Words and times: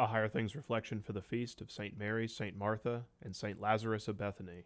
A 0.00 0.06
Higher 0.06 0.28
Things 0.28 0.54
reflection 0.54 1.02
for 1.02 1.12
the 1.12 1.20
feast 1.20 1.60
of 1.60 1.72
St. 1.72 1.98
Mary, 1.98 2.28
St. 2.28 2.56
Martha, 2.56 3.02
and 3.20 3.34
St. 3.34 3.60
Lazarus 3.60 4.06
of 4.06 4.16
Bethany, 4.16 4.62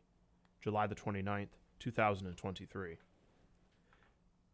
July 0.60 0.86
the 0.86 0.94
29th, 0.94 1.56
2023. 1.78 2.98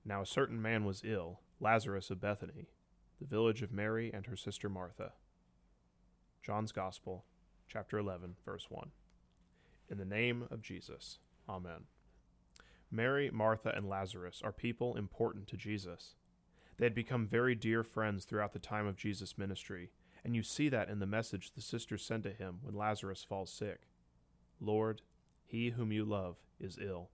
Now 0.05 0.23
a 0.23 0.27
certain 0.27 0.63
man 0.63 0.85
was 0.85 1.03
ill, 1.05 1.41
Lazarus 1.59 2.11
of 2.11 2.21
Bethany, 2.21 2.69
the 3.21 3.27
village 3.27 3.61
of 3.61 3.73
Mary 3.73 4.13
and 4.15 4.27
her 4.27 4.37
sister 4.37 4.69
Martha. 4.69 5.15
John's 6.45 6.71
Gospel, 6.71 7.25
chapter 7.67 7.99
11, 7.99 8.37
verse 8.45 8.67
1. 8.69 8.93
In 9.91 9.99
the 9.99 10.05
name 10.05 10.45
of 10.49 10.63
Jesus, 10.63 11.19
Amen. 11.49 11.87
Mary, 12.89 13.31
Martha, 13.33 13.73
and 13.75 13.89
Lazarus 13.89 14.41
are 14.45 14.53
people 14.53 14.97
important 14.97 15.49
to 15.49 15.57
Jesus. 15.57 16.15
They 16.77 16.87
had 16.87 16.95
become 16.95 17.27
very 17.27 17.57
dear 17.57 17.83
friends 17.83 18.25
throughout 18.25 18.53
the 18.53 18.61
time 18.61 18.87
of 18.87 18.97
Jesus' 18.97 19.37
ministry 19.37 19.91
and 20.29 20.37
you 20.37 20.43
see 20.43 20.69
that 20.69 20.91
in 20.91 20.99
the 20.99 21.07
message 21.07 21.53
the 21.53 21.63
sisters 21.63 22.05
send 22.05 22.23
to 22.23 22.31
him 22.31 22.59
when 22.61 22.75
Lazarus 22.75 23.25
falls 23.27 23.51
sick 23.51 23.89
Lord, 24.61 25.01
he 25.47 25.71
whom 25.71 25.91
you 25.91 26.05
love 26.05 26.37
is 26.61 26.79
ill. 26.79 27.09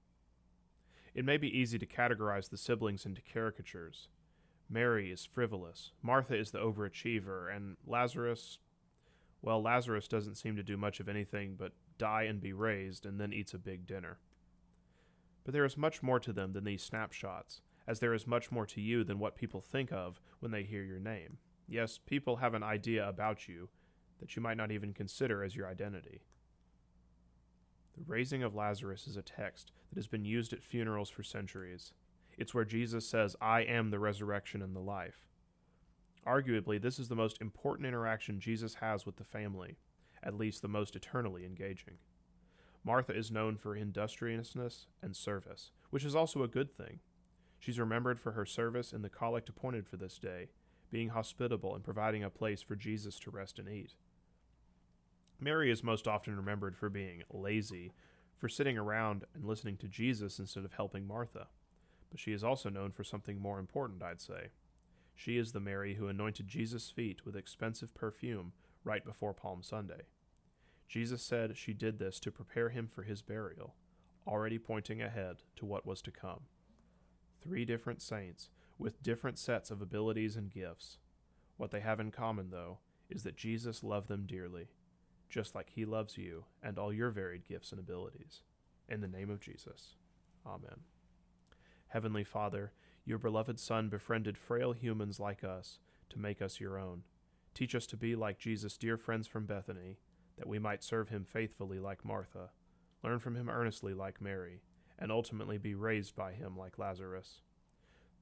It 1.15 1.25
may 1.25 1.37
be 1.37 1.57
easy 1.57 1.79
to 1.79 1.87
categorize 1.87 2.51
the 2.51 2.57
siblings 2.57 3.07
into 3.07 3.23
caricatures. 3.23 4.09
Mary 4.69 5.13
is 5.13 5.25
frivolous, 5.25 5.93
Martha 6.03 6.35
is 6.35 6.51
the 6.51 6.59
overachiever, 6.59 7.55
and 7.55 7.77
Lazarus, 7.87 8.59
well, 9.43 9.63
Lazarus 9.63 10.09
doesn't 10.09 10.35
seem 10.35 10.57
to 10.57 10.65
do 10.65 10.77
much 10.77 10.99
of 10.99 11.09
anything 11.09 11.55
but 11.57 11.71
die 11.99 12.25
and 12.25 12.41
be 12.41 12.53
raised 12.53 13.07
and 13.07 13.21
then 13.21 13.33
eats 13.33 13.55
a 13.55 13.59
big 13.59 13.87
dinner. 13.87 14.19
But 15.45 15.55
there 15.55 15.65
is 15.65 15.77
much 15.77 16.03
more 16.03 16.19
to 16.19 16.33
them 16.33 16.53
than 16.53 16.65
these 16.65 16.83
snapshots, 16.83 17.61
as 17.87 18.01
there 18.01 18.13
is 18.13 18.27
much 18.27 18.51
more 18.51 18.67
to 18.67 18.81
you 18.81 19.05
than 19.05 19.21
what 19.21 19.37
people 19.37 19.61
think 19.61 19.93
of 19.93 20.21
when 20.41 20.51
they 20.51 20.65
hear 20.65 20.83
your 20.83 20.99
name. 20.99 21.39
Yes, 21.69 21.99
people 21.99 22.37
have 22.37 22.55
an 22.55 22.63
idea 22.63 23.09
about 23.09 23.49
you 23.49 23.69
that 24.21 24.37
you 24.37 24.43
might 24.43 24.57
not 24.57 24.71
even 24.71 24.93
consider 24.93 25.43
as 25.43 25.57
your 25.57 25.69
identity. 25.69 26.23
The 27.97 28.05
raising 28.07 28.43
of 28.43 28.55
Lazarus 28.55 29.07
is 29.07 29.17
a 29.17 29.23
text 29.23 29.71
that 29.89 29.99
has 29.99 30.09
been 30.09 30.25
used 30.25 30.53
at 30.53 30.63
funerals 30.63 31.11
for 31.11 31.23
centuries. 31.23 31.93
It's 32.37 32.53
where 32.53 32.65
Jesus 32.65 33.09
says, 33.09 33.37
I 33.41 33.61
am 33.63 33.91
the 33.91 33.99
resurrection 33.99 34.63
and 34.63 34.75
the 34.75 34.81
life. 34.81 35.27
Arguably, 36.27 36.81
this 36.81 36.99
is 36.99 37.09
the 37.09 37.15
most 37.15 37.41
important 37.41 37.87
interaction 37.87 38.41
Jesus 38.41 38.75
has 38.75 39.07
with 39.07 39.17
the 39.17 39.25
family, 39.25 39.77
at 40.23 40.35
least 40.35 40.63
the 40.63 40.69
most 40.69 40.97
eternally 40.97 41.45
engaging. 41.45 41.95
Martha 42.83 43.17
is 43.17 43.31
known 43.31 43.57
for 43.57 43.77
industriousness 43.77 44.87
and 45.03 45.15
service, 45.15 45.71
which 45.91 46.05
is 46.05 46.17
also 46.17 46.43
a 46.43 46.49
good 46.49 46.75
thing. 46.77 47.01
She's 47.59 47.79
remembered 47.79 48.21
for 48.21 48.33
her 48.33 48.45
service 48.45 48.93
in 48.93 49.03
the 49.03 49.09
collect 49.09 49.49
appointed 49.49 49.87
for 49.87 49.97
this 49.97 50.19
day, 50.19 50.49
being 50.95 51.09
hospitable 51.09 51.75
and 51.75 51.83
providing 51.83 52.23
a 52.23 52.31
place 52.31 52.63
for 52.63 52.77
Jesus 52.77 53.19
to 53.19 53.29
rest 53.29 53.59
and 53.59 53.69
eat. 53.69 53.95
Mary 55.41 55.69
is 55.69 55.83
most 55.83 56.07
often 56.07 56.37
remembered 56.37 56.77
for 56.77 56.89
being 56.89 57.25
lazy, 57.33 57.91
for 58.39 58.49
sitting 58.49 58.79
around 58.79 59.25
and 59.35 59.45
listening 59.45 59.77
to 59.77 59.89
Jesus 59.89 60.39
instead 60.39 60.65
of 60.65 60.75
helping 60.75 61.05
Martha. 61.05 61.49
But 62.13 62.21
she 62.21 62.33
is 62.33 62.45
also 62.45 62.69
known 62.69 62.93
for 62.93 63.03
something 63.03 63.41
more 63.41 63.59
important, 63.59 64.05
I'd 64.05 64.21
say. 64.21 64.51
She 65.17 65.37
is 65.37 65.51
the 65.51 65.59
Mary 65.59 65.95
who 65.95 66.07
anointed 66.07 66.47
Jesus' 66.47 66.93
feet 66.93 67.27
with 67.27 67.35
expensive 67.35 67.93
perfume 67.93 68.53
right 68.85 69.05
before 69.05 69.35
Palm 69.35 69.65
Sunday. 69.65 70.03
Jesus 70.87 71.23
said 71.23 71.57
she 71.57 71.73
did 71.73 71.99
this 71.99 72.21
to 72.21 72.31
prepare 72.31 72.69
him 72.69 72.87
for 72.87 73.03
his 73.03 73.21
burial, 73.21 73.75
already 74.29 74.61
pointing 74.61 75.03
ahead 75.03 75.39
to 75.57 75.67
what 75.67 75.85
was 75.85 76.01
to 76.03 76.13
come. 76.13 76.43
Three 77.43 77.65
different 77.65 78.01
saints 78.01 78.49
with 78.79 79.03
different 79.03 79.39
sets 79.39 79.71
of 79.71 79.81
abilities 79.81 80.37
and 80.37 80.51
gifts. 80.51 80.99
What 81.57 81.71
they 81.71 81.81
have 81.81 82.01
in 82.01 82.11
common, 82.11 82.51
though, 82.51 82.79
is 83.09 83.23
that 83.23 83.37
Jesus 83.37 83.85
loved 83.85 84.09
them 84.09 84.27
dearly, 84.27 84.69
just 85.29 85.55
like 85.55 85.71
he 85.71 85.85
loves 85.85 86.19
you 86.19 86.45
and 86.63 86.79
all 86.79 86.93
your 86.93 87.11
varied 87.11 87.45
gifts 87.45 87.71
and 87.71 87.79
abilities. 87.79 88.43
In 88.89 89.01
the 89.01 89.09
name 89.09 89.31
of 89.31 89.41
Jesus. 89.41 89.95
Amen. 90.47 90.81
Heavenly 91.89 92.25
Father, 92.25 92.73
your 93.05 93.19
beloved 93.19 93.59
Son 93.61 93.89
befriended 93.89 94.37
frail 94.37 94.73
humans 94.73 95.21
like 95.21 95.45
us 95.45 95.79
to 96.11 96.19
make 96.19 96.43
us 96.43 96.61
your 96.61 96.79
own. 96.79 97.03
Teach 97.55 97.75
us 97.75 97.87
to 97.87 97.97
be 97.97 98.17
like 98.17 98.39
Jesus' 98.39 98.77
dear 98.77 98.97
friends 98.97 99.29
from 99.29 99.47
Bethany, 99.47 99.99
that 100.37 100.49
we 100.49 100.59
might 100.59 100.83
serve 100.83 101.11
him 101.11 101.25
faithfully 101.25 101.79
like 101.79 102.05
Martha, 102.05 102.51
learn 103.05 103.21
from 103.21 103.37
him 103.37 103.49
earnestly 103.49 103.95
like 103.95 104.21
Mary, 104.21 104.63
and 104.99 105.13
ultimately 105.13 105.59
be 105.59 105.75
raised 105.75 106.17
by 106.17 106.33
him 106.33 106.57
like 106.57 106.79
Lazarus 106.79 107.43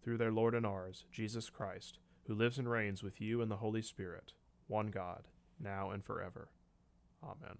through 0.02 0.18
their 0.18 0.32
Lord 0.32 0.54
and 0.54 0.66
ours, 0.66 1.04
Jesus 1.10 1.48
Christ, 1.48 1.98
who 2.26 2.34
lives 2.34 2.58
and 2.58 2.70
reigns 2.70 3.02
with 3.02 3.20
you 3.20 3.40
in 3.40 3.48
the 3.48 3.56
Holy 3.56 3.82
Spirit, 3.82 4.32
one 4.66 4.88
God, 4.88 5.28
now 5.60 5.90
and 5.90 6.04
forever. 6.04 6.48
Amen. 7.22 7.58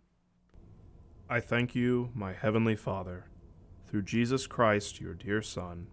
I 1.29 1.41
thank 1.41 1.75
you, 1.75 2.11
my 2.15 2.33
heavenly 2.33 2.77
Father, 2.77 3.27
through 3.87 4.03
Jesus 4.03 4.47
Christ, 4.47 5.01
your 5.01 5.15
dear 5.15 5.41
Son, 5.41 5.87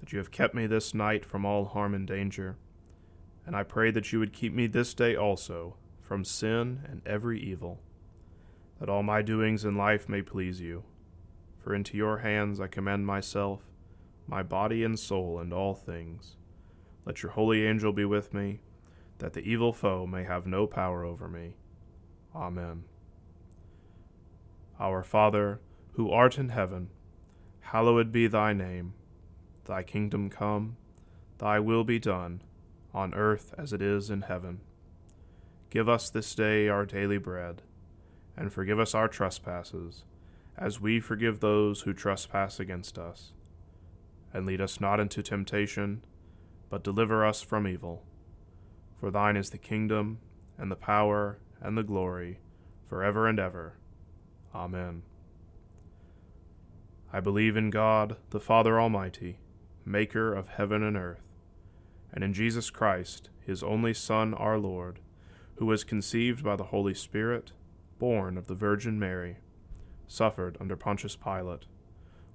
that 0.00 0.12
you 0.12 0.18
have 0.18 0.30
kept 0.30 0.54
me 0.54 0.66
this 0.66 0.92
night 0.92 1.24
from 1.24 1.46
all 1.46 1.64
harm 1.64 1.94
and 1.94 2.06
danger, 2.06 2.56
and 3.46 3.56
I 3.56 3.62
pray 3.62 3.90
that 3.90 4.12
you 4.12 4.18
would 4.18 4.32
keep 4.32 4.52
me 4.52 4.66
this 4.66 4.94
day 4.94 5.16
also 5.16 5.76
from 6.00 6.24
sin 6.24 6.80
and 6.88 7.00
every 7.06 7.40
evil, 7.40 7.80
that 8.78 8.88
all 8.88 9.02
my 9.02 9.22
doings 9.22 9.64
in 9.64 9.76
life 9.76 10.08
may 10.08 10.20
please 10.20 10.60
you. 10.60 10.84
For 11.58 11.74
into 11.74 11.96
your 11.96 12.18
hands 12.18 12.60
I 12.60 12.66
commend 12.66 13.06
myself 13.06 13.60
my 14.26 14.42
body 14.42 14.82
and 14.84 14.98
soul, 14.98 15.38
and 15.38 15.52
all 15.52 15.74
things. 15.74 16.36
Let 17.04 17.22
your 17.22 17.32
holy 17.32 17.66
angel 17.66 17.92
be 17.92 18.04
with 18.04 18.32
me, 18.32 18.60
that 19.18 19.34
the 19.34 19.42
evil 19.42 19.72
foe 19.72 20.06
may 20.06 20.24
have 20.24 20.46
no 20.46 20.66
power 20.66 21.04
over 21.04 21.28
me. 21.28 21.56
Amen. 22.34 22.84
Our 24.80 25.02
Father, 25.02 25.60
who 25.92 26.10
art 26.10 26.38
in 26.38 26.48
heaven, 26.48 26.88
hallowed 27.60 28.10
be 28.10 28.26
thy 28.26 28.52
name. 28.52 28.94
Thy 29.66 29.82
kingdom 29.82 30.30
come, 30.30 30.76
thy 31.38 31.60
will 31.60 31.84
be 31.84 31.98
done, 31.98 32.42
on 32.92 33.14
earth 33.14 33.54
as 33.58 33.72
it 33.72 33.82
is 33.82 34.10
in 34.10 34.22
heaven. 34.22 34.60
Give 35.70 35.88
us 35.88 36.08
this 36.08 36.34
day 36.34 36.68
our 36.68 36.86
daily 36.86 37.18
bread, 37.18 37.62
and 38.36 38.52
forgive 38.52 38.80
us 38.80 38.94
our 38.94 39.08
trespasses, 39.08 40.04
as 40.56 40.80
we 40.80 41.00
forgive 41.00 41.40
those 41.40 41.82
who 41.82 41.92
trespass 41.92 42.58
against 42.58 42.98
us 42.98 43.32
and 44.34 44.44
lead 44.44 44.60
us 44.60 44.80
not 44.80 44.98
into 44.98 45.22
temptation, 45.22 46.04
but 46.68 46.82
deliver 46.82 47.24
us 47.24 47.40
from 47.40 47.68
evil. 47.68 48.02
For 48.98 49.10
thine 49.10 49.36
is 49.36 49.50
the 49.50 49.58
kingdom, 49.58 50.18
and 50.58 50.70
the 50.70 50.76
power, 50.76 51.38
and 51.60 51.78
the 51.78 51.84
glory, 51.84 52.40
for 52.86 53.04
ever 53.04 53.28
and 53.28 53.38
ever. 53.38 53.78
Amen. 54.52 55.02
I 57.12 57.20
believe 57.20 57.56
in 57.56 57.70
God, 57.70 58.16
the 58.30 58.40
Father 58.40 58.80
Almighty, 58.80 59.38
maker 59.84 60.34
of 60.34 60.48
heaven 60.48 60.82
and 60.82 60.96
earth, 60.96 61.22
and 62.12 62.24
in 62.24 62.32
Jesus 62.32 62.70
Christ, 62.70 63.30
his 63.40 63.62
only 63.62 63.94
Son, 63.94 64.34
our 64.34 64.58
Lord, 64.58 64.98
who 65.56 65.66
was 65.66 65.84
conceived 65.84 66.42
by 66.42 66.56
the 66.56 66.64
Holy 66.64 66.94
Spirit, 66.94 67.52
born 68.00 68.36
of 68.36 68.48
the 68.48 68.54
Virgin 68.54 68.98
Mary, 68.98 69.36
suffered 70.08 70.56
under 70.60 70.76
Pontius 70.76 71.14
Pilate 71.14 71.66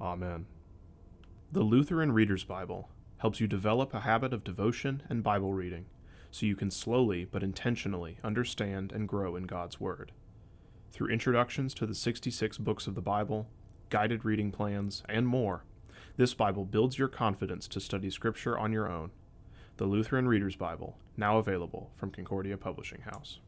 Amen. 0.00 0.46
The 1.52 1.62
Lutheran 1.62 2.12
Reader's 2.12 2.44
Bible 2.44 2.90
helps 3.18 3.40
you 3.40 3.46
develop 3.46 3.94
a 3.94 4.00
habit 4.00 4.32
of 4.32 4.44
devotion 4.44 5.02
and 5.08 5.22
Bible 5.22 5.54
reading 5.54 5.86
so 6.30 6.46
you 6.46 6.56
can 6.56 6.70
slowly 6.70 7.24
but 7.24 7.44
intentionally 7.44 8.18
understand 8.24 8.90
and 8.90 9.08
grow 9.08 9.36
in 9.36 9.44
God's 9.44 9.78
Word. 9.78 10.10
Through 10.90 11.12
introductions 11.12 11.74
to 11.74 11.86
the 11.86 11.94
66 11.94 12.58
books 12.58 12.88
of 12.88 12.96
the 12.96 13.00
Bible, 13.00 13.48
guided 13.88 14.24
reading 14.24 14.50
plans, 14.50 15.04
and 15.08 15.28
more, 15.28 15.64
this 16.16 16.34
Bible 16.34 16.64
builds 16.64 16.98
your 16.98 17.06
confidence 17.06 17.68
to 17.68 17.80
study 17.80 18.10
Scripture 18.10 18.58
on 18.58 18.72
your 18.72 18.90
own. 18.90 19.12
The 19.76 19.86
Lutheran 19.86 20.26
Reader's 20.26 20.56
Bible, 20.56 20.98
now 21.16 21.38
available 21.38 21.92
from 21.96 22.10
Concordia 22.10 22.56
Publishing 22.56 23.02
House. 23.02 23.38